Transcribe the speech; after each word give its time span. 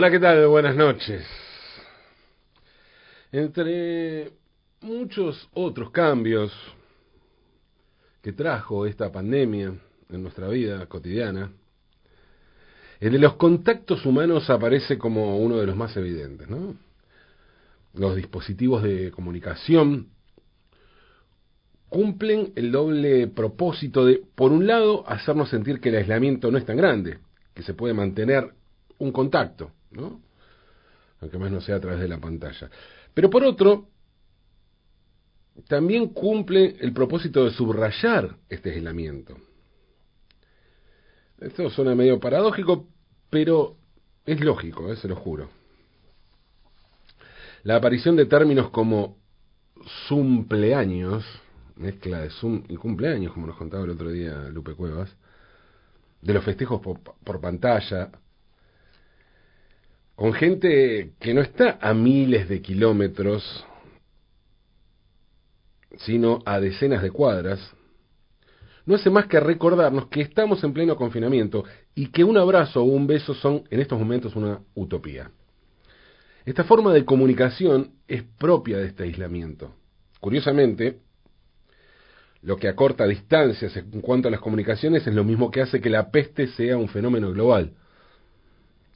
Hola, 0.00 0.10
¿qué 0.10 0.18
tal? 0.18 0.46
Buenas 0.46 0.74
noches. 0.74 1.26
Entre 3.30 4.30
muchos 4.80 5.46
otros 5.52 5.90
cambios 5.90 6.50
que 8.22 8.32
trajo 8.32 8.86
esta 8.86 9.12
pandemia 9.12 9.74
en 10.08 10.22
nuestra 10.22 10.48
vida 10.48 10.86
cotidiana, 10.86 11.52
el 12.98 13.12
de 13.12 13.18
los 13.18 13.34
contactos 13.34 14.06
humanos 14.06 14.48
aparece 14.48 14.96
como 14.96 15.36
uno 15.36 15.58
de 15.58 15.66
los 15.66 15.76
más 15.76 15.94
evidentes, 15.98 16.48
¿no? 16.48 16.76
Los 17.92 18.16
dispositivos 18.16 18.82
de 18.82 19.10
comunicación 19.10 20.08
cumplen 21.90 22.54
el 22.56 22.72
doble 22.72 23.28
propósito 23.28 24.06
de, 24.06 24.22
por 24.34 24.50
un 24.50 24.66
lado, 24.66 25.06
hacernos 25.06 25.50
sentir 25.50 25.78
que 25.78 25.90
el 25.90 25.96
aislamiento 25.96 26.50
no 26.50 26.56
es 26.56 26.64
tan 26.64 26.78
grande, 26.78 27.18
que 27.52 27.62
se 27.62 27.74
puede 27.74 27.92
mantener 27.92 28.54
un 28.96 29.12
contacto, 29.12 29.72
¿no? 29.90 30.20
Aunque 31.20 31.38
más 31.38 31.50
no 31.50 31.60
sea 31.60 31.76
a 31.76 31.80
través 31.80 32.00
de 32.00 32.08
la 32.08 32.18
pantalla. 32.18 32.70
Pero 33.12 33.28
por 33.28 33.44
otro, 33.44 33.88
también 35.68 36.08
cumple 36.08 36.76
el 36.80 36.92
propósito 36.92 37.44
de 37.44 37.50
subrayar 37.50 38.36
este 38.48 38.70
aislamiento. 38.70 39.36
Esto 41.38 41.70
suena 41.70 41.94
medio 41.94 42.20
paradójico, 42.20 42.88
pero 43.30 43.76
es 44.26 44.40
lógico, 44.40 44.92
¿eh? 44.92 44.96
se 44.96 45.08
lo 45.08 45.16
juro. 45.16 45.48
La 47.62 47.76
aparición 47.76 48.16
de 48.16 48.26
términos 48.26 48.70
como 48.70 49.18
cumpleaños, 50.08 51.24
mezcla 51.76 52.20
de 52.20 52.30
Zoom 52.30 52.64
y 52.68 52.76
cumpleaños, 52.76 53.32
como 53.32 53.46
nos 53.46 53.56
contaba 53.56 53.84
el 53.84 53.90
otro 53.90 54.10
día 54.10 54.48
Lupe 54.50 54.74
Cuevas, 54.74 55.10
de 56.20 56.34
los 56.34 56.44
festejos 56.44 56.80
por 56.82 57.40
pantalla, 57.40 58.10
con 60.20 60.34
gente 60.34 61.12
que 61.18 61.32
no 61.32 61.40
está 61.40 61.78
a 61.80 61.94
miles 61.94 62.46
de 62.46 62.60
kilómetros, 62.60 63.64
sino 65.96 66.40
a 66.44 66.60
decenas 66.60 67.02
de 67.02 67.10
cuadras, 67.10 67.58
no 68.84 68.96
hace 68.96 69.08
más 69.08 69.28
que 69.28 69.40
recordarnos 69.40 70.08
que 70.08 70.20
estamos 70.20 70.62
en 70.62 70.74
pleno 70.74 70.94
confinamiento 70.94 71.64
y 71.94 72.08
que 72.08 72.22
un 72.22 72.36
abrazo 72.36 72.82
o 72.82 72.84
un 72.84 73.06
beso 73.06 73.32
son 73.32 73.64
en 73.70 73.80
estos 73.80 73.98
momentos 73.98 74.36
una 74.36 74.60
utopía. 74.74 75.30
Esta 76.44 76.64
forma 76.64 76.92
de 76.92 77.06
comunicación 77.06 77.92
es 78.06 78.22
propia 78.22 78.76
de 78.76 78.88
este 78.88 79.04
aislamiento. 79.04 79.74
Curiosamente, 80.20 80.98
lo 82.42 82.58
que 82.58 82.68
acorta 82.68 83.06
distancias 83.06 83.74
en 83.74 84.02
cuanto 84.02 84.28
a 84.28 84.30
las 84.30 84.40
comunicaciones 84.40 85.06
es 85.06 85.14
lo 85.14 85.24
mismo 85.24 85.50
que 85.50 85.62
hace 85.62 85.80
que 85.80 85.88
la 85.88 86.10
peste 86.10 86.48
sea 86.48 86.76
un 86.76 86.88
fenómeno 86.88 87.32
global. 87.32 87.72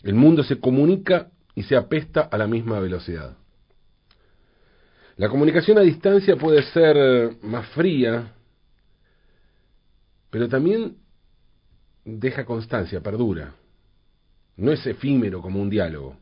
El 0.05 0.15
mundo 0.15 0.45
se 0.45 0.61
comunica 0.61 1.31
y 1.55 1.63
se 1.63 1.77
apesta 1.77 2.21
a 2.21 2.37
la 2.37 2.47
misma 2.47 2.79
velocidad. 2.79 3.37
La 5.17 5.31
comunicación 5.31 5.79
a 5.79 5.81
distancia 5.81 6.37
puede 6.37 6.63
ser 6.73 7.37
más 7.43 7.67
fría, 7.69 8.35
pero 10.29 10.47
también 10.49 10.99
deja 12.05 12.45
constancia, 12.45 13.01
perdura. 13.01 13.55
No 14.57 14.73
es 14.73 14.87
efímero 14.87 15.41
como 15.41 15.61
un 15.61 15.71
diálogo, 15.71 16.19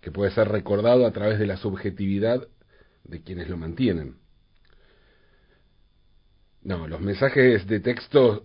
que 0.00 0.12
puede 0.12 0.30
ser 0.30 0.48
recordado 0.48 1.06
a 1.06 1.10
través 1.10 1.40
de 1.40 1.46
la 1.46 1.56
subjetividad 1.56 2.46
de 3.02 3.22
quienes 3.22 3.48
lo 3.48 3.56
mantienen. 3.56 4.16
No, 6.62 6.86
los 6.86 7.00
mensajes 7.00 7.66
de 7.66 7.80
texto, 7.80 8.44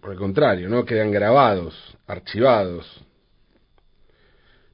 por 0.00 0.12
el 0.12 0.18
contrario, 0.18 0.68
no 0.68 0.84
quedan 0.84 1.10
grabados, 1.10 1.96
archivados, 2.06 3.07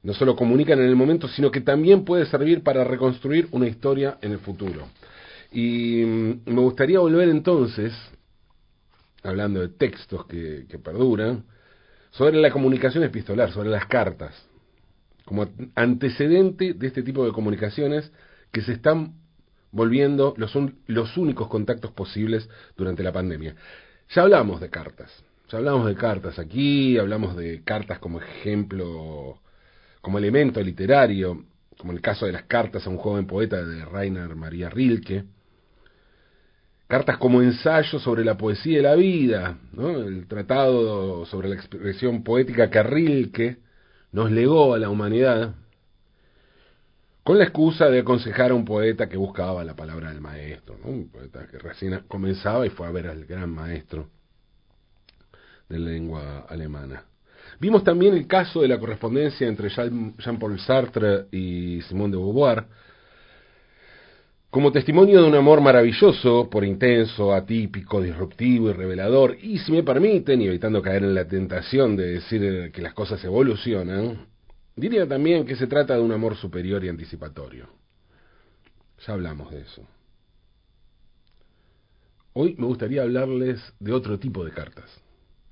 no 0.05 0.13
solo 0.13 0.35
comunican 0.35 0.77
en 0.79 0.85
el 0.85 0.95
momento, 0.95 1.27
sino 1.27 1.49
que 1.49 1.61
también 1.61 2.05
puede 2.05 2.27
servir 2.27 2.61
para 2.61 2.83
reconstruir 2.83 3.47
una 3.51 3.67
historia 3.67 4.19
en 4.21 4.33
el 4.33 4.39
futuro. 4.39 4.87
Y 5.51 6.03
mm, 6.05 6.41
me 6.45 6.61
gustaría 6.61 6.99
volver 6.99 7.27
entonces, 7.27 7.91
hablando 9.23 9.61
de 9.61 9.69
textos 9.69 10.27
que, 10.27 10.67
que 10.69 10.77
perduran, 10.77 11.45
sobre 12.11 12.37
la 12.37 12.51
comunicación 12.51 13.03
epistolar, 13.03 13.51
sobre 13.51 13.69
las 13.69 13.87
cartas, 13.87 14.35
como 15.25 15.47
antecedente 15.73 16.75
de 16.75 16.87
este 16.87 17.01
tipo 17.01 17.25
de 17.25 17.31
comunicaciones 17.31 18.11
que 18.51 18.61
se 18.61 18.73
están 18.73 19.15
volviendo 19.71 20.35
los, 20.37 20.55
los 20.85 21.17
únicos 21.17 21.47
contactos 21.47 21.91
posibles 21.91 22.47
durante 22.77 23.01
la 23.01 23.11
pandemia. 23.11 23.55
Ya 24.13 24.21
hablamos 24.21 24.61
de 24.61 24.69
cartas, 24.69 25.11
ya 25.49 25.57
hablamos 25.57 25.87
de 25.87 25.95
cartas 25.95 26.37
aquí, 26.37 26.99
hablamos 26.99 27.35
de 27.35 27.63
cartas 27.63 27.97
como 27.97 28.21
ejemplo 28.21 29.39
como 30.05 30.19
elemento 30.19 30.61
literario, 30.61 31.45
como 31.79 31.91
el 31.91 31.99
caso 31.99 32.27
de 32.27 32.31
las 32.31 32.43
cartas 32.43 32.85
a 32.85 32.91
un 32.91 32.97
joven 32.99 33.25
poeta 33.25 33.65
de 33.65 33.83
Rainer 33.85 34.35
María 34.35 34.69
Rilke, 34.69 35.23
cartas 36.87 37.17
como 37.17 37.41
ensayo 37.41 37.97
sobre 37.97 38.23
la 38.23 38.37
poesía 38.37 38.77
de 38.77 38.83
la 38.83 38.93
vida, 38.93 39.57
el 39.75 40.27
tratado 40.27 41.25
sobre 41.25 41.49
la 41.49 41.55
expresión 41.55 42.23
poética 42.23 42.69
que 42.69 42.83
Rilke 42.83 43.57
nos 44.11 44.29
legó 44.29 44.75
a 44.75 44.77
la 44.77 44.89
humanidad, 44.89 45.55
con 47.23 47.39
la 47.39 47.45
excusa 47.45 47.89
de 47.89 48.01
aconsejar 48.01 48.51
a 48.51 48.53
un 48.53 48.63
poeta 48.63 49.09
que 49.09 49.17
buscaba 49.17 49.63
la 49.63 49.75
palabra 49.75 50.11
del 50.11 50.21
maestro, 50.21 50.77
un 50.83 51.09
poeta 51.09 51.47
que 51.47 51.57
recién 51.57 52.03
comenzaba 52.07 52.67
y 52.67 52.69
fue 52.69 52.85
a 52.85 52.91
ver 52.91 53.07
al 53.07 53.25
gran 53.25 53.49
maestro 53.49 54.07
de 55.67 55.79
lengua 55.79 56.45
alemana. 56.47 57.05
Vimos 57.59 57.83
también 57.83 58.13
el 58.15 58.27
caso 58.27 58.61
de 58.61 58.67
la 58.67 58.79
correspondencia 58.79 59.47
entre 59.47 59.69
Jean-Paul 59.69 60.59
Sartre 60.59 61.25
y 61.31 61.81
Simone 61.83 62.11
de 62.11 62.17
Beauvoir, 62.17 62.65
como 64.49 64.71
testimonio 64.71 65.21
de 65.21 65.27
un 65.27 65.35
amor 65.35 65.59
maravilloso, 65.59 66.49
por 66.49 66.63
intenso, 66.63 67.33
atípico, 67.33 68.01
disruptivo 68.01 68.69
y 68.69 68.73
revelador, 68.73 69.37
y 69.41 69.57
si 69.59 69.71
me 69.71 69.83
permiten, 69.83 70.41
y 70.41 70.47
evitando 70.47 70.81
caer 70.81 71.03
en 71.03 71.13
la 71.13 71.27
tentación 71.27 71.97
de 71.97 72.13
decir 72.13 72.71
que 72.71 72.81
las 72.81 72.93
cosas 72.93 73.21
evolucionan, 73.25 74.27
diría 74.75 75.05
también 75.07 75.45
que 75.45 75.57
se 75.57 75.67
trata 75.67 75.95
de 75.95 76.01
un 76.01 76.13
amor 76.13 76.37
superior 76.37 76.83
y 76.85 76.89
anticipatorio. 76.89 77.67
Ya 79.05 79.13
hablamos 79.13 79.51
de 79.51 79.59
eso. 79.59 79.85
Hoy 82.31 82.55
me 82.57 82.65
gustaría 82.65 83.01
hablarles 83.01 83.61
de 83.79 83.91
otro 83.91 84.19
tipo 84.19 84.45
de 84.45 84.51
cartas, 84.51 84.89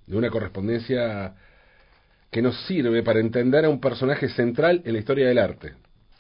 de 0.08 0.16
una 0.16 0.30
correspondencia 0.30 1.35
que 2.34 2.42
nos 2.42 2.60
sirve 2.66 3.04
para 3.04 3.22
entender 3.22 3.64
a 3.64 3.70
un 3.70 3.80
personaje 3.80 4.28
central 4.28 4.82
en 4.84 4.94
la 4.94 5.00
historia 5.00 5.28
del 5.28 5.38
arte. 5.38 5.76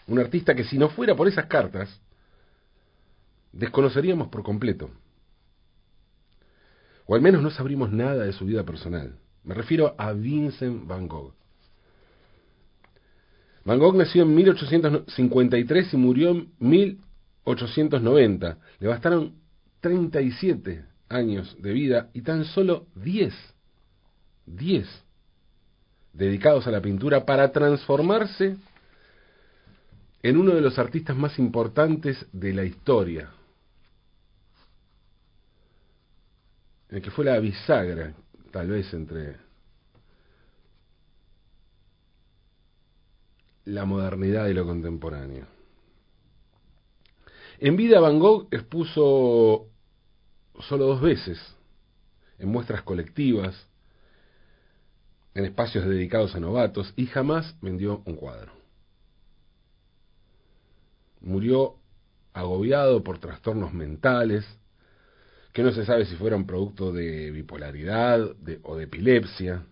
Un 0.07 0.19
artista 0.19 0.53
que 0.55 0.63
si 0.63 0.77
no 0.77 0.89
fuera 0.89 1.15
por 1.15 1.27
esas 1.27 1.47
cartas, 1.47 1.89
desconoceríamos 3.51 4.27
por 4.29 4.43
completo. 4.43 4.91
O 7.07 7.15
al 7.15 7.21
menos 7.21 7.41
no 7.41 7.49
sabríamos 7.49 7.91
nada 7.91 8.23
de 8.25 8.31
su 8.31 8.45
vida 8.45 8.63
personal. 8.63 9.17
Me 9.43 9.55
refiero 9.55 9.95
a 9.97 10.13
Vincent 10.13 10.85
Van 10.87 11.07
Gogh. 11.07 11.33
Van 13.65 13.79
Gogh 13.79 13.95
nació 13.95 14.21
en 14.21 14.35
1853 14.35 15.93
y 15.93 15.97
murió 15.97 16.29
en 16.29 16.51
1890. 16.59 18.57
Le 18.79 18.87
bastaron 18.87 19.33
37 19.81 20.85
años 21.09 21.57
de 21.59 21.73
vida 21.73 22.11
y 22.13 22.21
tan 22.21 22.45
solo 22.45 22.85
10, 22.95 23.33
10 24.45 25.03
dedicados 26.13 26.67
a 26.67 26.71
la 26.71 26.81
pintura 26.81 27.25
para 27.25 27.51
transformarse 27.51 28.55
en 30.21 30.37
uno 30.37 30.53
de 30.55 30.61
los 30.61 30.79
artistas 30.79 31.17
más 31.17 31.37
importantes 31.37 32.25
de 32.31 32.53
la 32.53 32.63
historia, 32.63 33.31
el 36.89 37.01
que 37.01 37.11
fue 37.11 37.25
la 37.25 37.39
bisagra, 37.39 38.13
tal 38.51 38.69
vez, 38.69 38.93
entre 38.93 39.35
la 43.65 43.83
modernidad 43.85 44.47
y 44.47 44.53
lo 44.53 44.65
contemporáneo. 44.65 45.47
En 47.59 47.75
vida 47.75 47.99
Van 47.99 48.19
Gogh 48.19 48.47
expuso 48.51 49.67
solo 50.59 50.85
dos 50.85 51.01
veces, 51.01 51.39
en 52.37 52.49
muestras 52.49 52.83
colectivas, 52.83 53.67
en 55.35 55.45
espacios 55.45 55.85
dedicados 55.85 56.35
a 56.35 56.39
novatos 56.39 56.93
y 56.95 57.07
jamás 57.07 57.55
vendió 57.61 58.01
un 58.05 58.15
cuadro. 58.15 58.51
Murió 61.21 61.75
agobiado 62.33 63.03
por 63.03 63.19
trastornos 63.19 63.73
mentales, 63.73 64.45
que 65.53 65.63
no 65.63 65.71
se 65.71 65.85
sabe 65.85 66.05
si 66.05 66.15
fueron 66.15 66.45
producto 66.45 66.91
de 66.91 67.31
bipolaridad 67.31 68.21
o 68.63 68.75
de 68.75 68.83
epilepsia. 68.83 69.63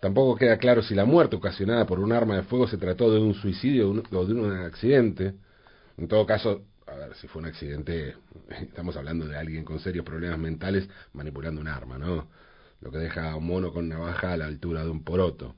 Tampoco 0.00 0.36
queda 0.36 0.56
claro 0.56 0.82
si 0.82 0.94
la 0.94 1.04
muerte 1.04 1.36
ocasionada 1.36 1.84
por 1.86 1.98
un 1.98 2.12
arma 2.12 2.36
de 2.36 2.42
fuego 2.44 2.66
se 2.66 2.78
trató 2.78 3.12
de 3.12 3.20
un 3.20 3.34
suicidio 3.34 3.90
o 3.90 4.24
de 4.24 4.34
un 4.34 4.52
accidente. 4.52 5.34
En 5.96 6.08
todo 6.08 6.24
caso, 6.26 6.64
a 6.86 6.94
ver, 6.94 7.14
si 7.16 7.28
fue 7.28 7.42
un 7.42 7.48
accidente, 7.48 8.16
estamos 8.60 8.96
hablando 8.96 9.26
de 9.26 9.36
alguien 9.36 9.64
con 9.64 9.80
serios 9.80 10.04
problemas 10.04 10.38
mentales 10.38 10.88
manipulando 11.12 11.60
un 11.60 11.68
arma, 11.68 11.98
¿no? 11.98 12.28
Lo 12.82 12.90
que 12.90 12.98
deja 12.98 13.30
a 13.30 13.36
un 13.36 13.46
mono 13.46 13.72
con 13.72 13.88
navaja 13.88 14.32
a 14.32 14.36
la 14.36 14.46
altura 14.46 14.84
de 14.84 14.90
un 14.90 15.04
poroto. 15.04 15.54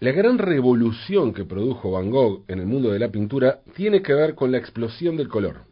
La 0.00 0.12
gran 0.12 0.38
revolución 0.38 1.34
que 1.34 1.44
produjo 1.44 1.90
Van 1.90 2.10
Gogh 2.10 2.44
en 2.48 2.60
el 2.60 2.66
mundo 2.66 2.90
de 2.90 2.98
la 2.98 3.10
pintura 3.10 3.60
tiene 3.74 4.00
que 4.00 4.14
ver 4.14 4.34
con 4.34 4.50
la 4.50 4.58
explosión 4.58 5.16
del 5.16 5.28
color, 5.28 5.62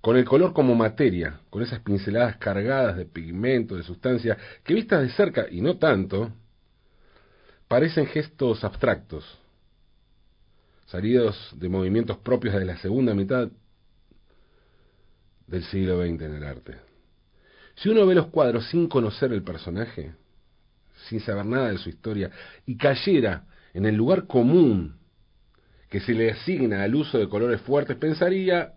con 0.00 0.16
el 0.16 0.24
color 0.24 0.52
como 0.52 0.74
materia, 0.74 1.40
con 1.50 1.62
esas 1.62 1.80
pinceladas 1.80 2.36
cargadas 2.38 2.96
de 2.96 3.04
pigmento, 3.04 3.76
de 3.76 3.82
sustancia, 3.82 4.36
que 4.64 4.74
vistas 4.74 5.02
de 5.02 5.10
cerca, 5.10 5.46
y 5.50 5.60
no 5.60 5.76
tanto, 5.76 6.32
parecen 7.68 8.06
gestos 8.06 8.64
abstractos, 8.64 9.38
salidos 10.86 11.36
de 11.56 11.68
movimientos 11.68 12.18
propios 12.18 12.54
de 12.54 12.64
la 12.64 12.78
segunda 12.78 13.14
mitad 13.14 13.48
del 15.46 15.62
siglo 15.64 16.00
XX 16.02 16.22
en 16.22 16.34
el 16.34 16.44
arte. 16.44 16.93
Si 17.76 17.88
uno 17.88 18.06
ve 18.06 18.14
los 18.14 18.28
cuadros 18.28 18.68
sin 18.68 18.88
conocer 18.88 19.32
el 19.32 19.42
personaje, 19.42 20.12
sin 21.08 21.20
saber 21.20 21.44
nada 21.44 21.70
de 21.70 21.78
su 21.78 21.88
historia, 21.88 22.30
y 22.66 22.76
cayera 22.76 23.44
en 23.72 23.86
el 23.86 23.94
lugar 23.94 24.26
común 24.26 24.96
que 25.90 26.00
se 26.00 26.12
le 26.12 26.30
asigna 26.30 26.82
al 26.82 26.94
uso 26.94 27.18
de 27.18 27.28
colores 27.28 27.60
fuertes, 27.62 27.96
pensaría 27.96 28.74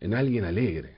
en 0.00 0.14
alguien 0.14 0.44
alegre. 0.44 0.96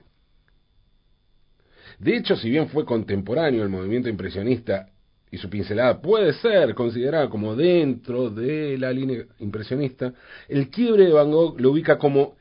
De 1.99 2.15
hecho, 2.15 2.35
si 2.35 2.49
bien 2.49 2.69
fue 2.69 2.85
contemporáneo 2.85 3.63
el 3.63 3.69
movimiento 3.69 4.09
impresionista 4.09 4.89
y 5.31 5.37
su 5.37 5.49
pincelada 5.49 6.01
puede 6.01 6.33
ser 6.33 6.73
considerada 6.73 7.29
como 7.29 7.55
dentro 7.55 8.29
de 8.29 8.77
la 8.77 8.91
línea 8.91 9.25
impresionista, 9.39 10.13
el 10.47 10.69
quiebre 10.69 11.05
de 11.05 11.13
Van 11.13 11.31
Gogh 11.31 11.59
lo 11.59 11.71
ubica 11.71 11.97
como 11.97 12.35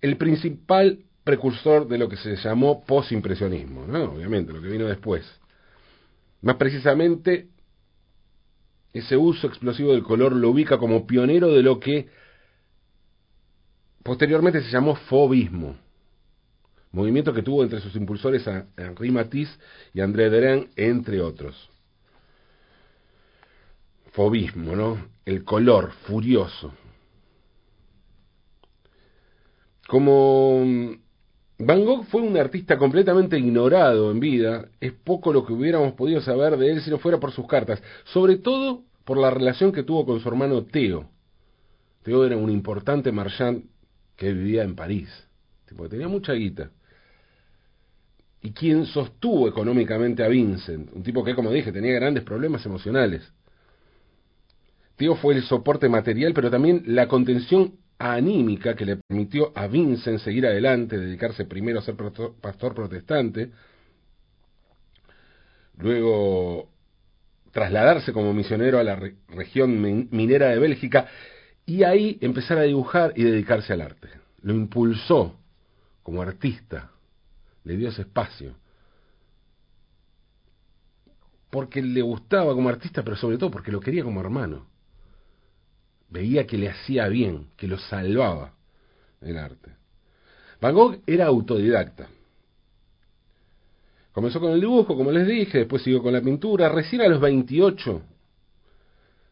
el 0.00 0.16
principal 0.16 0.98
precursor 1.24 1.86
de 1.86 1.98
lo 1.98 2.08
que 2.08 2.16
se 2.16 2.36
llamó 2.36 2.84
posimpresionismo, 2.84 3.86
¿no? 3.86 4.12
obviamente, 4.12 4.52
lo 4.52 4.60
que 4.60 4.68
vino 4.68 4.86
después. 4.86 5.24
Más 6.40 6.56
precisamente, 6.56 7.48
ese 8.92 9.16
uso 9.16 9.46
explosivo 9.46 9.92
del 9.92 10.02
color 10.02 10.32
lo 10.32 10.50
ubica 10.50 10.78
como 10.78 11.06
pionero 11.06 11.52
de 11.52 11.62
lo 11.62 11.78
que 11.78 12.08
posteriormente 14.02 14.62
se 14.62 14.70
llamó 14.70 14.96
fobismo, 14.96 15.76
movimiento 16.90 17.32
que 17.32 17.42
tuvo 17.42 17.62
entre 17.62 17.80
sus 17.80 17.94
impulsores 17.94 18.46
a 18.48 18.66
Henri 18.76 19.10
Matisse 19.10 19.56
y 19.94 20.00
André 20.00 20.28
Derain, 20.28 20.70
entre 20.76 21.20
otros. 21.20 21.70
Fobismo, 24.12 24.76
¿no? 24.76 25.06
El 25.24 25.44
color 25.44 25.92
furioso. 26.06 26.74
Como 29.86 30.96
Van 31.64 31.84
Gogh 31.84 32.04
fue 32.06 32.22
un 32.22 32.36
artista 32.36 32.76
completamente 32.76 33.38
ignorado 33.38 34.10
en 34.10 34.18
vida, 34.18 34.68
es 34.80 34.92
poco 34.92 35.32
lo 35.32 35.46
que 35.46 35.52
hubiéramos 35.52 35.92
podido 35.92 36.20
saber 36.20 36.56
de 36.56 36.72
él 36.72 36.82
si 36.82 36.90
no 36.90 36.98
fuera 36.98 37.20
por 37.20 37.30
sus 37.30 37.46
cartas, 37.46 37.80
sobre 38.04 38.36
todo 38.38 38.82
por 39.04 39.16
la 39.16 39.30
relación 39.30 39.70
que 39.70 39.84
tuvo 39.84 40.04
con 40.04 40.18
su 40.18 40.28
hermano 40.28 40.64
Theo. 40.64 41.08
Theo 42.02 42.24
era 42.24 42.36
un 42.36 42.50
importante 42.50 43.12
marchand 43.12 43.64
que 44.16 44.32
vivía 44.32 44.64
en 44.64 44.74
París, 44.74 45.08
tipo, 45.68 45.88
tenía 45.88 46.08
mucha 46.08 46.32
guita. 46.32 46.70
Y 48.42 48.50
quien 48.50 48.86
sostuvo 48.86 49.46
económicamente 49.46 50.24
a 50.24 50.28
Vincent, 50.28 50.90
un 50.92 51.04
tipo 51.04 51.22
que, 51.22 51.36
como 51.36 51.52
dije, 51.52 51.70
tenía 51.70 51.94
grandes 51.94 52.24
problemas 52.24 52.66
emocionales. 52.66 53.22
Theo 54.96 55.14
fue 55.14 55.34
el 55.34 55.44
soporte 55.44 55.88
material, 55.88 56.32
pero 56.34 56.50
también 56.50 56.82
la 56.86 57.06
contención 57.06 57.74
anímica 58.10 58.74
que 58.74 58.84
le 58.84 58.96
permitió 58.96 59.52
a 59.54 59.68
Vincent 59.68 60.18
seguir 60.20 60.46
adelante, 60.46 60.98
dedicarse 60.98 61.44
primero 61.44 61.78
a 61.78 61.82
ser 61.82 61.94
pastor 62.40 62.74
protestante, 62.74 63.50
luego 65.78 66.68
trasladarse 67.52 68.12
como 68.12 68.32
misionero 68.32 68.78
a 68.78 68.82
la 68.82 68.96
región 69.28 69.80
minera 70.10 70.48
de 70.48 70.58
Bélgica 70.58 71.06
y 71.64 71.84
ahí 71.84 72.18
empezar 72.20 72.58
a 72.58 72.62
dibujar 72.62 73.12
y 73.14 73.22
dedicarse 73.22 73.72
al 73.72 73.82
arte. 73.82 74.08
Lo 74.42 74.52
impulsó 74.52 75.38
como 76.02 76.22
artista, 76.22 76.90
le 77.62 77.76
dio 77.76 77.90
ese 77.90 78.02
espacio. 78.02 78.56
Porque 81.50 81.82
le 81.82 82.02
gustaba 82.02 82.52
como 82.54 82.68
artista, 82.68 83.04
pero 83.04 83.16
sobre 83.16 83.38
todo 83.38 83.50
porque 83.50 83.70
lo 83.70 83.78
quería 83.78 84.02
como 84.02 84.20
hermano 84.20 84.71
veía 86.12 86.46
que 86.46 86.58
le 86.58 86.68
hacía 86.68 87.08
bien, 87.08 87.48
que 87.56 87.66
lo 87.66 87.78
salvaba 87.78 88.54
el 89.22 89.38
arte. 89.38 89.70
Van 90.60 90.74
Gogh 90.74 91.00
era 91.06 91.26
autodidacta. 91.26 92.08
Comenzó 94.12 94.40
con 94.40 94.52
el 94.52 94.60
dibujo, 94.60 94.94
como 94.94 95.10
les 95.10 95.26
dije, 95.26 95.58
después 95.58 95.82
siguió 95.82 96.02
con 96.02 96.12
la 96.12 96.20
pintura. 96.20 96.68
Recién 96.68 97.00
a 97.00 97.08
los 97.08 97.20
28 97.20 98.02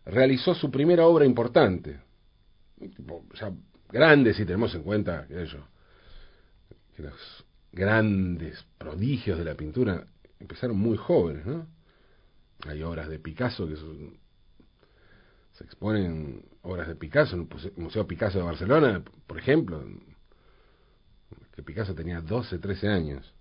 realizó 0.06 0.54
su 0.54 0.70
primera 0.70 1.06
obra 1.06 1.26
importante. 1.26 2.00
Ya 3.38 3.52
grande 3.90 4.32
si 4.32 4.46
tenemos 4.46 4.74
en 4.74 4.82
cuenta 4.82 5.26
que, 5.28 5.46
que 6.96 7.02
los 7.02 7.44
grandes 7.72 8.64
prodigios 8.78 9.38
de 9.38 9.44
la 9.44 9.54
pintura 9.54 10.06
empezaron 10.38 10.78
muy 10.78 10.96
jóvenes, 10.96 11.44
¿no? 11.44 11.66
Hay 12.66 12.82
obras 12.82 13.08
de 13.08 13.18
Picasso 13.18 13.68
que 13.68 13.76
son 13.76 14.18
se 15.60 15.64
exponen 15.64 16.42
obras 16.62 16.88
de 16.88 16.96
Picasso 16.96 17.36
en 17.36 17.46
el 17.52 17.82
Museo 17.82 18.06
Picasso 18.06 18.38
de 18.38 18.44
Barcelona, 18.44 19.02
por 19.26 19.38
ejemplo, 19.38 19.84
que 21.54 21.62
Picasso 21.62 21.94
tenía 21.94 22.22
12, 22.22 22.58
13 22.58 22.88
años. 22.88 23.34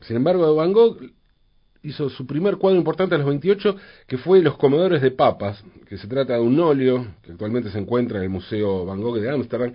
Sin 0.00 0.16
embargo, 0.16 0.56
Van 0.56 0.72
Gogh 0.72 0.98
hizo 1.84 2.10
su 2.10 2.26
primer 2.26 2.56
cuadro 2.56 2.78
importante 2.78 3.14
a 3.14 3.18
los 3.18 3.28
28, 3.28 3.76
que 4.08 4.18
fue 4.18 4.42
Los 4.42 4.58
Comedores 4.58 5.02
de 5.02 5.12
Papas, 5.12 5.62
que 5.88 5.98
se 5.98 6.08
trata 6.08 6.34
de 6.34 6.40
un 6.40 6.58
óleo 6.58 7.14
que 7.22 7.30
actualmente 7.30 7.70
se 7.70 7.78
encuentra 7.78 8.18
en 8.18 8.24
el 8.24 8.30
Museo 8.30 8.84
Van 8.84 9.00
Gogh 9.00 9.20
de 9.20 9.30
Ámsterdam. 9.30 9.72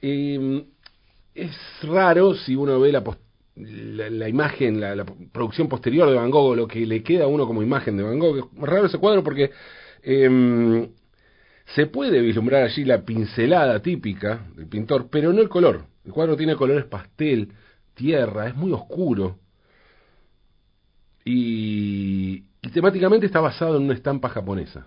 Mm, 0.00 0.58
es 1.34 1.54
raro 1.82 2.34
si 2.34 2.56
uno 2.56 2.80
ve 2.80 2.92
la, 2.92 3.04
la, 3.56 4.28
imagen, 4.30 4.80
la, 4.80 4.96
la, 4.96 5.04
producción 5.04 5.68
posterior 5.68 6.08
de 6.08 6.16
Van 6.16 6.30
Gogh, 6.30 6.56
lo 6.56 6.66
que 6.66 6.86
le 6.86 7.02
queda 7.02 7.24
a 7.24 7.28
uno 7.28 7.46
como 7.46 7.62
imagen 7.62 7.98
de 7.98 8.04
Van 8.04 8.18
Gogh. 8.18 8.38
Es 8.38 8.62
raro 8.62 8.86
ese 8.86 8.96
cuadro 8.96 9.22
porque 9.22 9.50
eh, 10.04 10.90
se 11.74 11.86
puede 11.86 12.20
vislumbrar 12.20 12.62
allí 12.64 12.84
la 12.84 13.02
pincelada 13.02 13.80
típica 13.80 14.46
del 14.54 14.66
pintor, 14.66 15.08
pero 15.10 15.32
no 15.32 15.40
el 15.40 15.48
color. 15.48 15.86
El 16.04 16.12
cuadro 16.12 16.36
tiene 16.36 16.56
colores 16.56 16.84
pastel, 16.84 17.52
tierra, 17.94 18.48
es 18.48 18.54
muy 18.54 18.72
oscuro. 18.72 19.38
Y, 21.24 22.44
y 22.60 22.68
temáticamente 22.70 23.26
está 23.26 23.40
basado 23.40 23.76
en 23.78 23.84
una 23.84 23.94
estampa 23.94 24.28
japonesa. 24.28 24.86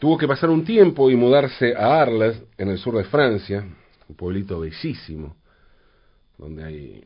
Tuvo 0.00 0.18
que 0.18 0.28
pasar 0.28 0.50
un 0.50 0.64
tiempo 0.64 1.10
y 1.10 1.16
mudarse 1.16 1.74
a 1.76 2.00
Arles, 2.00 2.42
en 2.56 2.68
el 2.68 2.78
sur 2.78 2.96
de 2.96 3.04
Francia, 3.04 3.64
un 4.08 4.16
pueblito 4.16 4.60
bellísimo, 4.60 5.36
donde 6.36 6.64
hay 6.64 7.04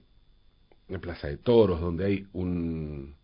una 0.88 0.98
plaza 0.98 1.28
de 1.28 1.38
toros, 1.38 1.80
donde 1.80 2.04
hay 2.04 2.26
un, 2.32 3.14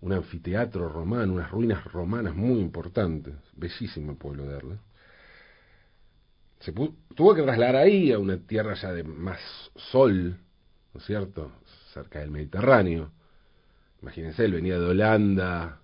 un 0.00 0.12
anfiteatro 0.12 0.88
romano, 0.88 1.34
unas 1.34 1.50
ruinas 1.50 1.84
romanas 1.84 2.34
muy 2.34 2.60
importantes, 2.60 3.34
bellísimo 3.54 4.12
el 4.12 4.18
pueblo 4.18 4.46
de 4.46 4.56
Erle. 4.56 4.76
Se 6.60 6.72
tuvo 6.72 7.34
que 7.34 7.42
trasladar 7.42 7.76
ahí 7.76 8.12
a 8.12 8.18
una 8.18 8.38
tierra 8.38 8.74
ya 8.74 8.92
de 8.92 9.04
más 9.04 9.40
sol, 9.74 10.36
¿no 10.92 11.00
es 11.00 11.06
cierto?, 11.06 11.52
cerca 11.92 12.20
del 12.20 12.30
Mediterráneo. 12.30 13.10
Imagínense, 14.02 14.44
él 14.44 14.52
venía 14.52 14.78
de 14.78 14.84
Holanda, 14.84 15.80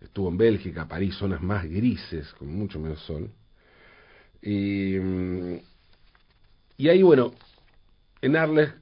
estuvo 0.00 0.28
en 0.28 0.38
Bélgica, 0.38 0.88
París, 0.88 1.14
zonas 1.16 1.42
más 1.42 1.64
grises, 1.64 2.32
con 2.34 2.48
mucho 2.48 2.78
menos 2.78 3.00
sol. 3.00 3.30
Y, 4.42 4.96
y 6.76 6.88
ahí, 6.88 7.02
bueno, 7.02 7.32
en 8.22 8.36
Arles, 8.36 8.72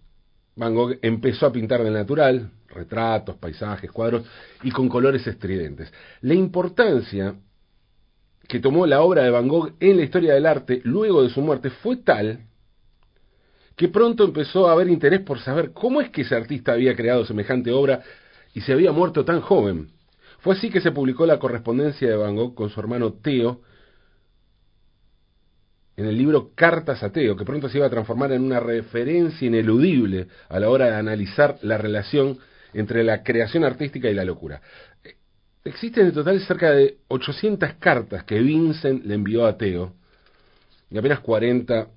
Van 0.58 0.74
Gogh 0.74 0.98
empezó 1.02 1.46
a 1.46 1.52
pintar 1.52 1.84
del 1.84 1.92
natural, 1.92 2.50
retratos, 2.68 3.36
paisajes, 3.36 3.92
cuadros, 3.92 4.24
y 4.64 4.72
con 4.72 4.88
colores 4.88 5.24
estridentes. 5.24 5.92
La 6.20 6.34
importancia 6.34 7.36
que 8.48 8.58
tomó 8.58 8.84
la 8.84 9.00
obra 9.02 9.22
de 9.22 9.30
Van 9.30 9.46
Gogh 9.46 9.74
en 9.78 9.96
la 9.96 10.02
historia 10.02 10.34
del 10.34 10.46
arte 10.46 10.80
luego 10.82 11.22
de 11.22 11.30
su 11.30 11.40
muerte 11.40 11.70
fue 11.70 11.98
tal 11.98 12.40
que 13.76 13.88
pronto 13.88 14.24
empezó 14.24 14.68
a 14.68 14.72
haber 14.72 14.88
interés 14.88 15.20
por 15.20 15.38
saber 15.38 15.72
cómo 15.72 16.00
es 16.00 16.10
que 16.10 16.22
ese 16.22 16.34
artista 16.34 16.72
había 16.72 16.96
creado 16.96 17.24
semejante 17.24 17.70
obra 17.70 18.02
y 18.52 18.60
se 18.62 18.72
había 18.72 18.90
muerto 18.90 19.24
tan 19.24 19.40
joven. 19.40 19.92
Fue 20.40 20.56
así 20.56 20.70
que 20.70 20.80
se 20.80 20.90
publicó 20.90 21.24
la 21.24 21.38
correspondencia 21.38 22.08
de 22.08 22.16
Van 22.16 22.34
Gogh 22.34 22.56
con 22.56 22.70
su 22.70 22.80
hermano 22.80 23.12
Theo 23.12 23.60
en 25.98 26.06
el 26.06 26.16
libro 26.16 26.52
Cartas 26.54 27.02
a 27.02 27.10
Theo, 27.10 27.36
que 27.36 27.44
pronto 27.44 27.68
se 27.68 27.78
iba 27.78 27.86
a 27.88 27.90
transformar 27.90 28.30
en 28.30 28.44
una 28.44 28.60
referencia 28.60 29.44
ineludible 29.44 30.28
a 30.48 30.60
la 30.60 30.70
hora 30.70 30.86
de 30.86 30.94
analizar 30.94 31.58
la 31.62 31.76
relación 31.76 32.38
entre 32.72 33.02
la 33.02 33.24
creación 33.24 33.64
artística 33.64 34.08
y 34.08 34.14
la 34.14 34.24
locura. 34.24 34.62
Existen 35.64 36.06
en 36.06 36.12
total 36.12 36.40
cerca 36.42 36.70
de 36.70 36.98
800 37.08 37.74
cartas 37.80 38.22
que 38.22 38.38
Vincent 38.38 39.04
le 39.04 39.14
envió 39.14 39.44
a 39.44 39.58
Teo 39.58 39.96
y 40.88 40.98
apenas 40.98 41.18
40 41.18 41.88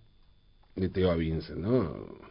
de 0.77 0.89
Teo 0.89 1.12
a 1.12 1.15
Vincent, 1.15 1.60
¿no? 1.60 2.22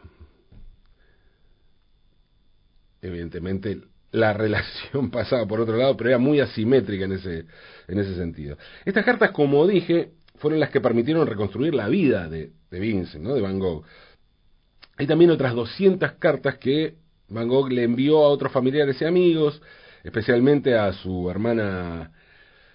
Evidentemente 3.01 3.79
la 4.11 4.33
relación 4.37 5.09
pasaba 5.09 5.47
por 5.47 5.61
otro 5.61 5.77
lado, 5.77 5.95
pero 5.95 6.09
era 6.09 6.19
muy 6.19 6.41
asimétrica 6.41 7.05
en 7.05 7.13
ese, 7.13 7.45
en 7.87 7.97
ese 7.97 8.13
sentido. 8.15 8.57
Estas 8.83 9.05
cartas, 9.05 9.31
como 9.31 9.65
dije, 9.65 10.11
fueron 10.41 10.59
las 10.59 10.71
que 10.71 10.81
permitieron 10.81 11.27
reconstruir 11.27 11.75
la 11.75 11.87
vida 11.87 12.27
de, 12.27 12.51
Vincent, 12.71 13.23
¿no? 13.23 13.35
de 13.35 13.41
Van 13.41 13.59
Gogh. 13.59 13.83
Hay 14.97 15.05
también 15.05 15.29
otras 15.29 15.53
200 15.53 16.13
cartas 16.13 16.57
que 16.57 16.95
Van 17.29 17.47
Gogh 17.47 17.71
le 17.71 17.83
envió 17.83 18.17
a 18.23 18.29
otros 18.29 18.51
familiares 18.51 18.99
y 18.99 19.05
amigos, 19.05 19.61
especialmente 20.03 20.75
a 20.75 20.91
su 20.93 21.29
hermana 21.29 22.11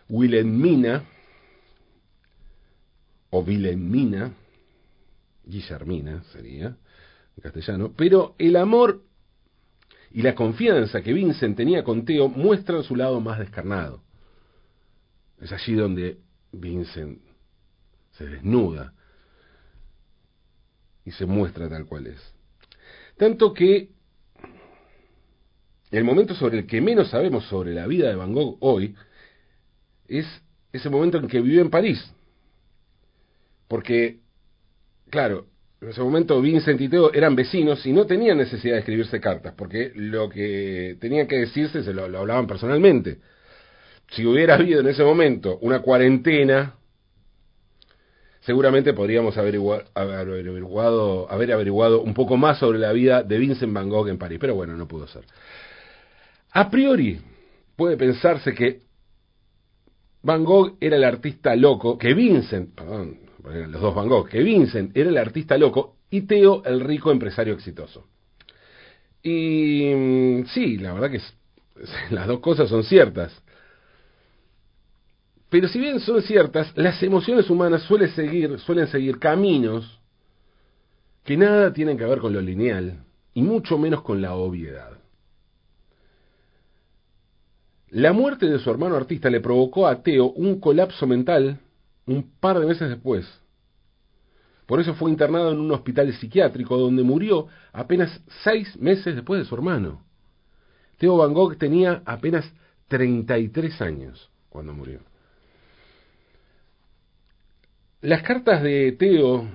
Wilhelmina, 0.09 1.05
o 3.31 3.41
Wilhelmina, 3.41 4.33
Guillermina 5.45 6.23
sería 6.33 6.67
en 6.67 7.43
castellano, 7.43 7.93
pero 7.97 8.37
el 8.39 8.55
amor 8.55 9.03
y 10.13 10.23
la 10.23 10.37
confianza 10.37 11.03
que 11.03 11.13
Vincent 11.13 11.57
tenía 11.57 11.83
con 11.83 12.05
Teo 12.05 12.29
muestran 12.29 12.85
su 12.85 12.95
lado 12.95 13.21
más 13.21 13.41
descarnado. 13.41 14.03
Es 15.41 15.53
allí 15.53 15.75
donde 15.75 16.19
Vincent 16.53 17.26
se 18.17 18.27
desnuda 18.27 18.93
y 21.05 21.11
se 21.13 21.27
muestra 21.27 21.69
tal 21.69 21.87
cual 21.87 22.09
es. 22.09 22.35
Tanto 23.17 23.53
que 23.53 23.91
el 25.91 26.05
momento 26.05 26.35
sobre 26.35 26.59
el 26.59 26.67
que 26.67 26.81
menos 26.81 27.11
sabemos 27.11 27.45
sobre 27.47 27.73
la 27.73 27.87
vida 27.87 28.09
de 28.09 28.17
Van 28.17 28.33
Gogh 28.33 28.59
hoy 28.61 28.95
es 30.09 30.27
ese 30.73 30.91
momento 30.91 31.19
en 31.19 31.29
que 31.29 31.41
vivió 31.41 31.63
en 31.63 31.71
París. 31.71 32.05
Porque, 33.69 34.21
claro, 35.11 35.47
en 35.81 35.89
ese 35.89 36.01
momento 36.01 36.41
Vincent 36.41 36.81
y 36.81 36.89
Teo 36.89 37.13
eran 37.13 37.37
vecinos 37.37 37.85
y 37.87 37.93
no 37.93 38.07
tenían 38.07 38.39
necesidad 38.39 38.75
de 38.75 38.81
escribirse 38.81 39.21
cartas, 39.21 39.55
porque 39.57 39.93
lo 39.95 40.29
que 40.29 40.97
tenían 41.01 41.27
que 41.27 41.37
decirse 41.37 41.83
se 41.83 41.93
lo, 41.93 42.05
hablaban 42.05 42.47
personalmente. 42.47 43.19
Si 44.11 44.25
hubiera 44.25 44.55
habido 44.55 44.81
en 44.81 44.89
ese 44.89 45.03
momento 45.03 45.59
una 45.61 45.81
cuarentena, 45.81 46.75
seguramente 48.47 48.95
podríamos 48.95 49.37
haber 49.37 49.57
averiguado, 51.53 52.01
un 52.01 52.15
poco 52.15 52.37
más 52.37 52.59
sobre 52.59 52.79
la 52.79 52.93
vida 52.93 53.25
de 53.25 53.39
Vincent 53.39 53.73
Van 53.73 53.89
Gogh 53.89 54.09
en 54.09 54.19
París, 54.19 54.39
pero 54.41 54.55
bueno, 54.55 54.77
no 54.77 54.87
pudo 54.87 55.09
ser. 55.09 55.25
A 56.53 56.71
priori, 56.71 57.19
puede 57.75 57.97
pensarse 57.97 58.55
que 58.55 58.83
Van 60.23 60.45
Gogh 60.45 60.77
era 60.81 60.97
el 60.97 61.03
artista 61.03 61.57
loco, 61.57 61.99
que 61.99 62.15
Vincent, 62.15 62.73
perdón, 62.73 63.19
los 63.43 63.81
dos 63.81 63.95
Van 63.95 64.09
Gogh, 64.09 64.29
que 64.29 64.43
Vincent 64.43 64.97
era 64.97 65.11
el 65.11 65.19
artista 65.19 65.59
loco 65.59 65.97
y 66.09 66.23
Theo 66.23 66.63
el 66.65 66.81
rico 66.81 67.11
empresario 67.11 67.53
exitoso. 67.53 68.07
Y 69.25 69.93
mm, 69.93 70.47
sí, 70.47 70.79
la 70.79 70.93
verdad 70.93 71.11
que 71.11 71.21
las 72.15 72.29
dos 72.29 72.39
cosas 72.39 72.69
son 72.69 72.85
ciertas. 72.85 73.43
Pero 75.49 75.69
si 75.69 75.79
bien 75.79 76.01
son 76.01 76.23
ciertas, 76.23 76.73
las 76.77 77.01
emociones 77.03 77.49
humanas 77.49 77.83
suelen 77.83 78.11
seguir, 78.11 78.59
suelen 78.59 78.89
seguir 78.89 79.19
caminos 79.19 80.01
que 81.25 81.37
nada 81.37 81.73
tienen 81.73 81.97
que 81.97 82.05
ver 82.05 82.19
con 82.19 82.33
lo 82.33 82.41
lineal 82.41 83.05
y 83.35 83.43
mucho 83.43 83.79
menos 83.79 84.03
con 84.03 84.21
la 84.21 84.35
obviedad. 84.35 84.99
La 87.91 88.13
muerte 88.13 88.47
de 88.47 88.59
su 88.59 88.71
hermano 88.71 88.97
artista 88.97 89.31
le 89.31 89.41
provocó 89.41 89.87
a 89.87 90.03
Theo 90.03 90.31
un 90.31 90.61
colapso 90.61 91.07
mental 91.07 91.61
un 92.07 92.31
par 92.41 92.59
de 92.59 92.67
meses 92.67 92.89
después. 92.89 93.27
Por 94.67 94.81
eso 94.81 94.95
fue 94.95 95.11
internado 95.11 95.53
en 95.53 95.61
un 95.61 95.71
hospital 95.71 96.13
psiquiátrico 96.13 96.77
donde 96.77 97.05
murió 97.05 97.47
apenas 97.73 98.21
seis 98.43 98.77
meses 98.77 99.15
después 99.15 99.41
de 99.41 99.47
su 99.47 99.55
hermano. 99.55 100.05
Theo 100.99 101.17
Van 101.17 101.35
Gogh 101.35 101.57
tenía 101.57 102.03
apenas 102.05 102.51
33 102.89 103.81
años 103.81 104.31
cuando 104.49 104.73
murió. 104.73 105.01
Las 108.07 108.23
cartas 108.23 108.63
de 108.63 108.93
Theo, 108.93 109.49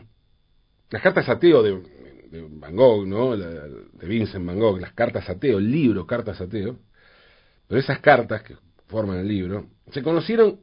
las 0.90 1.02
cartas 1.02 1.30
a 1.30 1.40
Theo 1.40 1.64
de, 1.64 2.50
Van 2.50 2.76
Gogh, 2.76 3.08
¿no? 3.08 3.38
de 3.38 4.06
Vincent 4.06 4.46
Van 4.46 4.60
Gogh, 4.60 4.78
las 4.78 4.92
cartas 4.92 5.30
a 5.30 5.40
Theo, 5.40 5.58
el 5.58 5.72
libro 5.72 6.06
Cartas 6.06 6.42
a 6.42 6.50
Theo, 6.50 6.78
pero 7.66 7.80
esas 7.80 8.00
cartas 8.00 8.44
que 8.44 8.58
forman 8.88 9.20
el 9.20 9.30
libro, 9.30 9.68
se 9.94 10.04
conocieron 10.04 10.60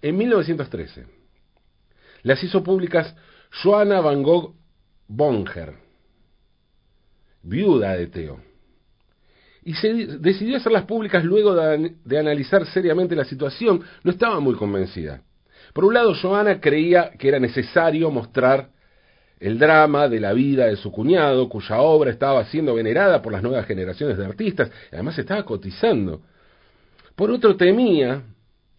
en 0.00 0.16
1913. 0.18 1.04
Las 2.22 2.44
hizo 2.44 2.62
públicas 2.62 3.12
Joanna 3.60 4.00
Van 4.00 4.22
Gogh 4.22 4.54
Bonger, 5.08 5.74
viuda 7.42 7.96
de 7.96 8.06
Theo. 8.06 8.40
Y 9.64 9.74
se 9.74 9.92
decidió 10.20 10.58
hacerlas 10.58 10.84
públicas 10.84 11.24
luego 11.24 11.56
de, 11.56 12.18
analizar 12.20 12.64
seriamente 12.66 13.16
la 13.16 13.24
situación. 13.24 13.82
No 14.04 14.12
estaba 14.12 14.38
muy 14.38 14.54
convencida. 14.54 15.24
Por 15.72 15.84
un 15.84 15.94
lado, 15.94 16.14
Joanna 16.14 16.60
creía 16.60 17.10
que 17.18 17.28
era 17.28 17.38
necesario 17.38 18.10
mostrar 18.10 18.70
el 19.40 19.58
drama 19.58 20.08
de 20.08 20.20
la 20.20 20.32
vida 20.32 20.66
de 20.66 20.76
su 20.76 20.92
cuñado, 20.92 21.48
cuya 21.48 21.80
obra 21.80 22.10
estaba 22.10 22.44
siendo 22.44 22.74
venerada 22.74 23.20
por 23.22 23.32
las 23.32 23.42
nuevas 23.42 23.66
generaciones 23.66 24.16
de 24.16 24.24
artistas, 24.24 24.70
y 24.90 24.94
además 24.94 25.18
estaba 25.18 25.44
cotizando. 25.44 26.22
Por 27.16 27.30
otro, 27.30 27.56
temía 27.56 28.22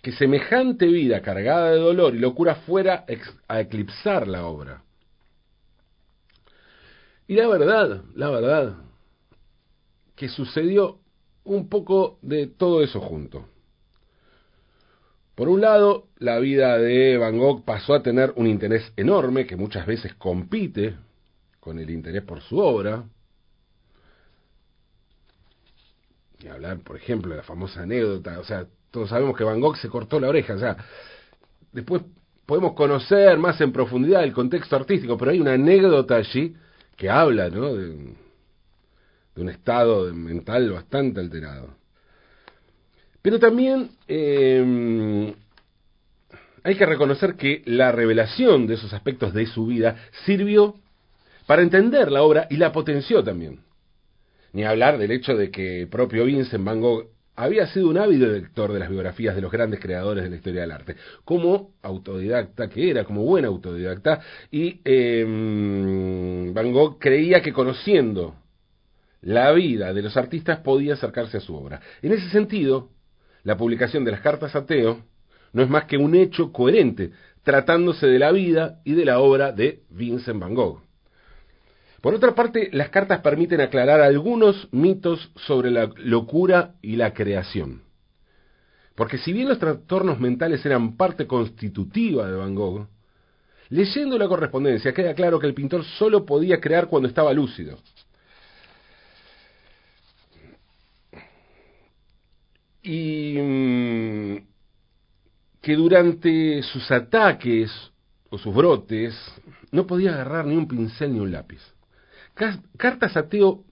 que 0.02 0.12
semejante 0.12 0.86
vida 0.86 1.22
cargada 1.22 1.72
de 1.72 1.80
dolor 1.80 2.16
y 2.16 2.20
locura 2.20 2.56
fuera 2.56 3.06
a 3.48 3.60
eclipsar 3.62 4.28
la 4.28 4.46
obra. 4.46 4.84
Y 7.28 7.36
la 7.36 7.48
verdad, 7.48 8.02
la 8.16 8.30
verdad, 8.30 8.76
que 10.16 10.28
sucedió 10.30 11.00
un 11.44 11.70
poco 11.70 12.20
de 12.22 12.48
todo 12.48 12.84
eso 12.84 13.00
junto. 13.00 13.48
Por 15.36 15.50
un 15.50 15.62
lado, 15.62 16.08
la 16.20 16.40
vida 16.40 16.78
de 16.78 17.18
Van 17.18 17.38
Gogh 17.38 17.64
pasó 17.66 17.96
a 17.96 18.04
tener 18.04 18.34
un 18.36 18.48
interés 18.48 18.94
enorme 18.96 19.48
que 19.48 19.56
muchas 19.56 19.86
veces 19.86 20.14
compite 20.16 20.96
con 21.60 21.80
el 21.80 21.90
interés 21.90 22.24
por 22.24 22.42
su 22.42 22.60
obra. 22.60 23.04
Y 26.40 26.48
hablar, 26.48 26.80
por 26.80 26.98
ejemplo, 26.98 27.32
de 27.32 27.38
la 27.38 27.44
famosa 27.44 27.82
anécdota, 27.82 28.40
o 28.40 28.44
sea, 28.44 28.68
todos 28.92 29.10
sabemos 29.10 29.36
que 29.36 29.44
Van 29.44 29.60
Gogh 29.60 29.78
se 29.78 29.90
cortó 29.90 30.20
la 30.20 30.30
oreja, 30.30 30.54
o 30.54 30.60
sea, 30.60 30.78
después 31.72 32.04
podemos 32.46 32.74
conocer 32.74 33.38
más 33.38 33.60
en 33.62 33.72
profundidad 33.72 34.24
el 34.24 34.34
contexto 34.34 34.76
artístico, 34.76 35.18
pero 35.18 35.32
hay 35.32 35.40
una 35.40 35.54
anécdota 35.54 36.18
allí 36.18 36.56
que 36.96 37.10
habla, 37.10 37.50
¿no? 37.50 37.74
De, 37.74 38.14
un 39.36 39.50
estado 39.50 40.14
mental 40.14 40.72
bastante 40.72 41.20
alterado. 41.20 41.76
Pero 43.24 43.40
también 43.40 43.90
eh, 44.08 45.34
hay 46.62 46.76
que 46.76 46.86
reconocer 46.86 47.36
que 47.36 47.64
la 47.66 47.92
revelación 47.92 48.68
de 48.68 48.76
esos 48.76 48.94
aspectos 48.94 49.34
de 49.34 49.46
su 49.48 49.66
vida 49.66 49.96
sirvió 50.26 50.76
para 51.48 51.62
entender 51.62 52.12
la 52.12 52.22
obra 52.22 52.48
y 52.50 52.58
la 52.58 52.74
potenció 52.74 53.24
también. 53.24 53.62
Ni 54.52 54.66
hablar 54.66 54.98
del 54.98 55.12
hecho 55.12 55.36
de 55.36 55.52
que 55.52 55.88
propio 55.90 56.26
Vincent 56.26 56.66
Van 56.66 56.82
Gogh 56.82 57.08
había 57.36 57.66
sido 57.68 57.88
un 57.88 57.98
ávido 57.98 58.28
lector 58.28 58.74
de 58.74 58.80
las 58.80 58.90
biografías 58.90 59.36
de 59.36 59.42
los 59.42 59.52
grandes 59.52 59.80
creadores 59.80 60.26
de 60.26 60.30
la 60.30 60.36
historia 60.36 60.62
del 60.62 60.72
arte, 60.72 60.98
como 61.24 61.72
autodidacta 61.82 62.70
que 62.70 62.90
era, 62.90 63.06
como 63.06 63.24
buen 63.24 63.46
autodidacta, 63.46 64.20
y 64.52 64.82
em, 64.84 66.54
Van 66.54 66.74
Gogh 66.74 67.00
creía 67.00 67.42
que 67.42 67.54
conociendo 67.54 68.36
la 69.22 69.52
vida 69.54 69.94
de 69.94 70.02
los 70.02 70.16
artistas 70.18 70.60
podía 70.60 70.96
acercarse 70.96 71.38
a 71.38 71.42
su 71.42 71.56
obra. 71.56 71.80
En 72.02 72.12
ese 72.12 72.30
sentido, 72.30 72.90
la 73.44 73.58
publicación 73.58 74.04
de 74.06 74.12
las 74.12 74.22
cartas 74.22 74.56
a 74.56 74.66
Teo 74.66 75.04
no 75.52 75.62
es 75.62 75.70
más 75.70 75.86
que 75.86 75.98
un 75.98 76.16
hecho 76.16 76.52
coherente, 76.52 77.12
tratándose 77.44 78.08
de 78.08 78.20
la 78.20 78.32
vida 78.32 78.80
y 78.84 78.94
de 78.94 79.06
la 79.06 79.20
obra 79.20 79.52
de 79.52 79.84
Vincent 79.90 80.40
Van 80.40 80.56
Gogh. 80.56 80.82
Por 82.02 82.16
otra 82.16 82.36
parte, 82.36 82.70
las 82.74 82.90
cartas 82.90 83.22
permiten 83.22 83.62
aclarar 83.62 84.02
algunos 84.02 84.68
mitos 84.72 85.32
sobre 85.36 85.72
la 85.72 85.90
locura 85.98 86.76
y 86.82 86.96
la 86.96 87.14
creación. 87.14 87.84
Porque 88.96 89.18
si 89.18 89.32
bien 89.32 89.48
los 89.48 89.60
trastornos 89.60 90.20
mentales 90.20 90.66
eran 90.66 90.98
parte 90.98 91.28
constitutiva 91.28 92.30
de 92.30 92.38
Van 92.38 92.56
Gogh, 92.56 92.88
leyendo 93.70 94.18
la 94.18 94.28
correspondencia 94.28 94.94
queda 94.94 95.14
claro 95.14 95.40
que 95.40 95.48
el 95.48 95.54
pintor 95.54 95.84
solo 95.98 96.26
podía 96.26 96.60
crear 96.60 96.88
cuando 96.88 97.08
estaba 97.08 97.34
lúcido. 97.34 97.78
Y 102.84 103.38
mm, 103.40 104.38
que 105.62 105.76
durante 105.76 106.62
sus 106.64 106.92
ataques 106.92 107.72
o 108.30 108.38
sus 108.38 108.54
brotes 108.54 109.16
no 109.72 109.88
podía 109.88 110.14
agarrar 110.14 110.46
ni 110.46 110.56
un 110.56 110.68
pincel 110.68 111.14
ni 111.14 111.20
un 111.20 111.32
lápiz. 111.32 111.62
Cartas 112.78 113.16
a 113.16 113.30
Teo 113.30 113.64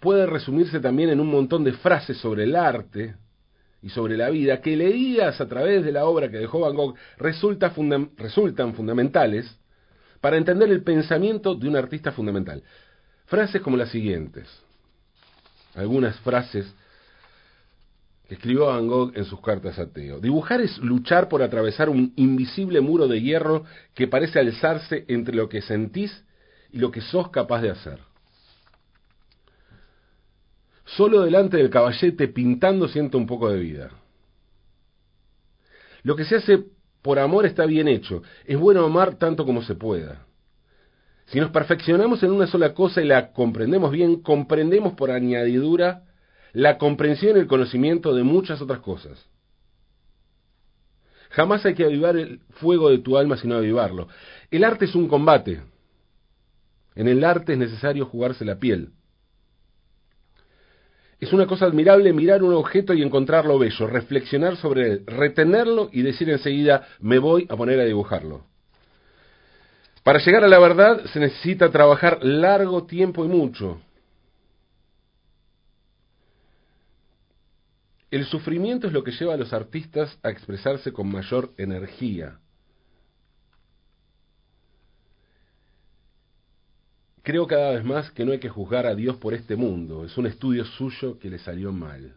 puede 0.00 0.26
resumirse 0.26 0.80
también 0.80 1.10
en 1.10 1.20
un 1.20 1.28
montón 1.28 1.64
de 1.64 1.72
frases 1.72 2.18
sobre 2.18 2.44
el 2.44 2.54
arte 2.54 3.16
y 3.82 3.88
sobre 3.90 4.16
la 4.16 4.30
vida 4.30 4.60
que 4.60 4.76
leídas 4.76 5.40
a 5.40 5.46
través 5.46 5.84
de 5.84 5.92
la 5.92 6.04
obra 6.04 6.28
que 6.28 6.38
dejó 6.38 6.60
Van 6.60 6.74
Gogh 6.74 6.96
resultan 7.18 8.74
fundamentales 8.74 9.58
para 10.20 10.36
entender 10.36 10.70
el 10.70 10.82
pensamiento 10.82 11.54
de 11.54 11.68
un 11.68 11.76
artista 11.76 12.12
fundamental. 12.12 12.62
Frases 13.26 13.62
como 13.62 13.76
las 13.76 13.90
siguientes. 13.90 14.48
algunas 15.74 16.18
frases 16.20 16.74
escribió 18.28 18.66
Van 18.66 18.86
Gogh 18.86 19.12
en 19.16 19.24
sus 19.24 19.40
cartas 19.40 19.78
a 19.78 19.90
Teo. 19.90 20.20
Dibujar 20.20 20.60
es 20.60 20.78
luchar 20.78 21.28
por 21.28 21.42
atravesar 21.42 21.88
un 21.88 22.12
invisible 22.16 22.80
muro 22.80 23.08
de 23.08 23.20
hierro 23.20 23.64
que 23.94 24.06
parece 24.06 24.38
alzarse 24.38 25.04
entre 25.08 25.34
lo 25.34 25.48
que 25.48 25.62
sentís 25.62 26.24
y 26.70 26.78
lo 26.78 26.90
que 26.90 27.00
sos 27.00 27.30
capaz 27.30 27.62
de 27.62 27.70
hacer. 27.70 28.00
Solo 30.84 31.22
delante 31.22 31.56
del 31.56 31.70
caballete 31.70 32.28
pintando 32.28 32.88
siento 32.88 33.18
un 33.18 33.26
poco 33.26 33.50
de 33.50 33.58
vida. 33.58 33.90
Lo 36.02 36.16
que 36.16 36.24
se 36.24 36.36
hace 36.36 36.64
por 37.02 37.18
amor 37.18 37.46
está 37.46 37.66
bien 37.66 37.88
hecho. 37.88 38.22
Es 38.44 38.58
bueno 38.58 38.84
amar 38.84 39.16
tanto 39.16 39.44
como 39.44 39.62
se 39.62 39.74
pueda. 39.74 40.26
Si 41.26 41.40
nos 41.40 41.50
perfeccionamos 41.50 42.22
en 42.22 42.32
una 42.32 42.46
sola 42.46 42.72
cosa 42.72 43.02
y 43.02 43.06
la 43.06 43.32
comprendemos 43.32 43.90
bien, 43.90 44.22
comprendemos 44.22 44.94
por 44.94 45.10
añadidura 45.10 46.04
la 46.58 46.76
comprensión 46.76 47.36
y 47.36 47.40
el 47.40 47.46
conocimiento 47.46 48.12
de 48.12 48.24
muchas 48.24 48.60
otras 48.60 48.80
cosas. 48.80 49.24
Jamás 51.30 51.64
hay 51.64 51.74
que 51.74 51.84
avivar 51.84 52.16
el 52.16 52.40
fuego 52.50 52.90
de 52.90 52.98
tu 52.98 53.16
alma 53.16 53.36
sino 53.36 53.54
avivarlo. 53.54 54.08
El 54.50 54.64
arte 54.64 54.86
es 54.86 54.96
un 54.96 55.06
combate. 55.06 55.60
En 56.96 57.06
el 57.06 57.22
arte 57.22 57.52
es 57.52 57.58
necesario 57.60 58.06
jugarse 58.06 58.44
la 58.44 58.58
piel. 58.58 58.90
Es 61.20 61.32
una 61.32 61.46
cosa 61.46 61.66
admirable 61.66 62.12
mirar 62.12 62.42
un 62.42 62.54
objeto 62.54 62.92
y 62.92 63.02
encontrarlo 63.02 63.56
bello, 63.56 63.86
reflexionar 63.86 64.56
sobre 64.56 64.90
él, 64.90 65.04
retenerlo 65.06 65.90
y 65.92 66.02
decir 66.02 66.28
enseguida, 66.28 66.88
me 66.98 67.20
voy 67.20 67.46
a 67.48 67.56
poner 67.56 67.78
a 67.78 67.84
dibujarlo. 67.84 68.46
Para 70.02 70.18
llegar 70.18 70.42
a 70.42 70.48
la 70.48 70.58
verdad 70.58 71.04
se 71.12 71.20
necesita 71.20 71.70
trabajar 71.70 72.18
largo 72.24 72.84
tiempo 72.84 73.24
y 73.24 73.28
mucho. 73.28 73.80
El 78.10 78.24
sufrimiento 78.24 78.86
es 78.86 78.92
lo 78.92 79.04
que 79.04 79.12
lleva 79.12 79.34
a 79.34 79.36
los 79.36 79.52
artistas 79.52 80.18
a 80.22 80.30
expresarse 80.30 80.92
con 80.92 81.10
mayor 81.10 81.52
energía. 81.58 82.38
Creo 87.22 87.46
cada 87.46 87.72
vez 87.72 87.84
más 87.84 88.10
que 88.12 88.24
no 88.24 88.32
hay 88.32 88.38
que 88.38 88.48
juzgar 88.48 88.86
a 88.86 88.94
Dios 88.94 89.16
por 89.16 89.34
este 89.34 89.54
mundo, 89.54 90.06
es 90.06 90.16
un 90.16 90.26
estudio 90.26 90.64
suyo 90.64 91.18
que 91.18 91.28
le 91.28 91.38
salió 91.38 91.72
mal. 91.72 92.14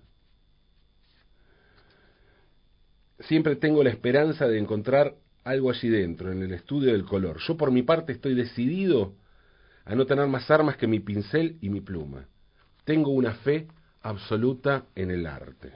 Siempre 3.20 3.58
tengo 3.58 3.84
la 3.84 3.90
esperanza 3.90 4.48
de 4.48 4.58
encontrar 4.58 5.16
algo 5.44 5.70
allí 5.70 5.90
dentro, 5.90 6.32
en 6.32 6.42
el 6.42 6.54
estudio 6.54 6.94
del 6.94 7.04
color. 7.04 7.40
Yo 7.46 7.58
por 7.58 7.72
mi 7.72 7.84
parte 7.84 8.14
estoy 8.14 8.34
decidido 8.36 9.16
a 9.84 9.96
no 9.96 10.06
tener 10.06 10.28
más 10.28 10.50
armas 10.50 10.78
que 10.78 10.88
mi 10.88 11.02
pincel 11.02 11.58
y 11.60 11.70
mi 11.70 11.82
pluma. 11.82 12.28
Tengo 12.86 13.12
una 13.12 13.34
fe 13.34 13.68
absoluta 14.02 14.86
en 14.96 15.12
el 15.12 15.26
arte. 15.26 15.72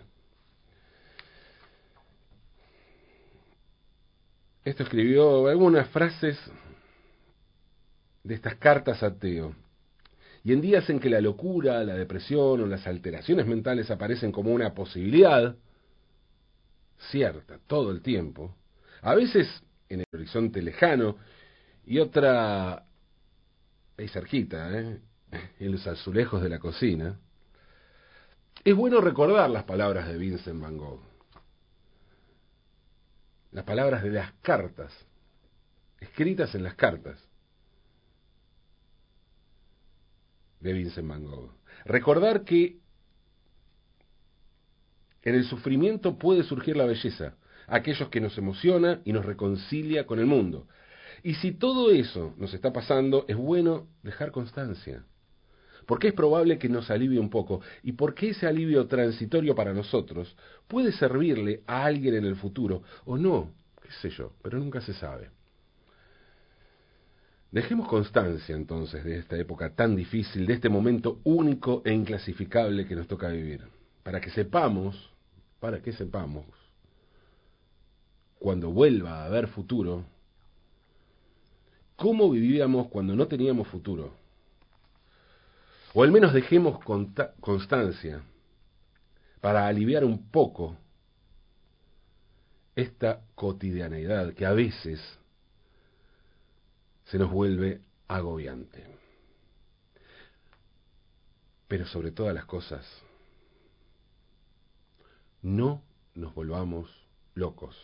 Esto 4.64 4.84
escribió 4.84 5.48
algunas 5.48 5.88
frases 5.90 6.40
de 8.24 8.34
estas 8.34 8.56
cartas 8.56 9.04
a 9.04 9.14
Teo. 9.14 9.54
Y 10.44 10.54
en 10.54 10.62
días 10.62 10.90
en 10.90 11.00
que 11.00 11.10
la 11.10 11.22
locura, 11.22 11.84
la 11.84 11.96
depresión 11.96 12.62
o 12.62 12.66
las 12.66 12.86
alteraciones 12.88 13.46
mentales 13.46 13.90
aparecen 13.92 14.32
como 14.32 14.52
una 14.52 14.74
posibilidad 14.74 15.56
cierta 17.12 17.60
todo 17.68 17.92
el 17.92 18.02
tiempo, 18.02 18.56
a 19.02 19.14
veces 19.14 19.48
en 19.90 20.00
el 20.00 20.06
horizonte 20.14 20.62
lejano 20.62 21.18
y 21.86 22.00
otra 22.00 22.86
ahí 23.98 24.08
cerquita, 24.08 24.80
¿eh? 24.80 25.00
en 25.60 25.72
los 25.72 25.86
azulejos 25.86 26.42
de 26.42 26.50
la 26.50 26.60
cocina, 26.60 27.20
es 28.64 28.76
bueno 28.76 29.02
recordar 29.02 29.50
las 29.50 29.64
palabras 29.64 30.08
de 30.08 30.18
Vincent 30.18 30.62
Van 30.62 30.78
Gogh, 30.78 31.02
las 33.52 33.64
palabras 33.64 34.04
de 34.04 34.12
las 34.12 34.34
cartas, 34.42 34.94
escritas 36.00 36.54
en 36.56 36.64
las 36.64 36.76
cartas. 36.76 37.20
de 40.66 40.74
Vincent 40.74 41.08
Van 41.08 41.24
Gogh. 41.24 41.52
Recordar 41.86 42.44
que 42.44 42.80
en 45.22 45.36
el 45.36 45.46
sufrimiento 45.46 46.18
puede 46.18 46.44
surgir 46.44 46.76
la 46.76 46.86
belleza, 46.86 47.36
aquellos 47.68 48.10
que 48.10 48.22
nos 48.22 48.38
emociona 48.38 49.02
y 49.06 49.14
nos 49.14 49.26
reconcilia 49.26 50.06
con 50.06 50.20
el 50.20 50.26
mundo. 50.26 50.68
Y 51.24 51.36
si 51.36 51.52
todo 51.52 51.92
eso 51.92 52.34
nos 52.38 52.54
está 52.54 52.74
pasando, 52.74 53.26
es 53.28 53.36
bueno 53.36 53.88
dejar 54.04 54.32
constancia. 54.32 55.04
Porque 55.86 56.08
es 56.08 56.14
probable 56.14 56.58
que 56.58 56.70
nos 56.70 56.90
alivie 56.90 57.20
un 57.20 57.30
poco 57.30 57.62
y 57.84 57.92
porque 57.92 58.30
ese 58.30 58.48
alivio 58.48 58.88
transitorio 58.88 59.54
para 59.56 59.74
nosotros 59.74 60.36
puede 60.68 60.92
servirle 60.92 61.62
a 61.68 61.86
alguien 61.86 62.16
en 62.16 62.26
el 62.26 62.36
futuro 62.36 62.82
o 63.06 63.18
no, 63.18 63.52
qué 63.82 63.92
sé 64.02 64.10
yo, 64.10 64.34
pero 64.42 64.58
nunca 64.58 64.82
se 64.82 64.94
sabe. 64.94 65.30
Dejemos 67.52 67.88
constancia 67.88 68.56
entonces 68.56 69.04
de 69.06 69.20
esta 69.20 69.38
época 69.38 69.74
tan 69.74 69.96
difícil, 69.96 70.46
de 70.46 70.54
este 70.54 70.68
momento 70.68 71.22
único 71.24 71.82
e 71.86 71.94
inclasificable 71.94 72.86
que 72.86 72.96
nos 72.96 73.08
toca 73.08 73.30
vivir, 73.30 73.62
para 74.04 74.20
que 74.20 74.30
sepamos, 74.30 75.12
para 75.60 75.82
que 75.82 75.94
sepamos, 75.94 76.46
cuando 78.40 78.72
vuelva 78.72 79.22
a 79.22 79.26
haber 79.26 79.48
futuro, 79.48 80.04
cómo 81.96 82.30
vivíamos 82.30 82.90
cuando 82.90 83.16
no 83.16 83.28
teníamos 83.28 83.68
futuro. 83.70 84.25
O 85.98 86.04
al 86.04 86.12
menos 86.12 86.34
dejemos 86.34 86.84
constancia 87.40 88.22
para 89.40 89.66
aliviar 89.66 90.04
un 90.04 90.30
poco 90.30 90.76
esta 92.76 93.22
cotidianeidad 93.34 94.34
que 94.34 94.46
a 94.46 94.52
veces 94.52 95.00
se 97.06 97.18
nos 97.18 97.32
vuelve 97.32 97.80
agobiante. 98.10 98.86
Pero 101.70 101.86
sobre 101.86 102.12
todas 102.12 102.36
las 102.36 102.44
cosas, 102.44 102.86
no 105.42 105.82
nos 106.14 106.36
volvamos 106.36 106.90
locos, 107.36 107.78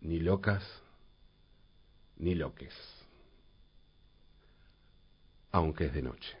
ni 0.00 0.18
locas, 0.18 0.64
ni 2.16 2.34
loques, 2.34 2.74
aunque 5.52 5.86
es 5.86 5.94
de 5.94 6.02
noche. 6.02 6.36